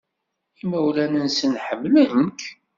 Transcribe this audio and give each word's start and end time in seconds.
Imawlan-nsen 0.61 1.53
ḥemmlen-k. 1.65 2.41